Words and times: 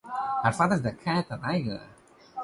Her 0.43 0.51
father 0.51 0.77
is 0.77 0.81
Keith 0.81 1.29
Regier. 1.29 1.83